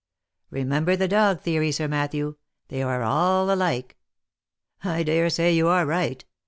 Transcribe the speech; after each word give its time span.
Remember 0.49 0.95
the 0.95 1.07
dog 1.07 1.41
theory, 1.41 1.71
Sir 1.71 1.87
Matthew, 1.87 2.37
thev 2.69 2.87
are 2.87 3.03
all 3.03 3.53
alike."" 3.53 3.97
I 4.83 5.03
dare 5.03 5.29
say 5.29 5.53
you 5.53 5.67
are 5.67 5.85
right. 5.85 6.25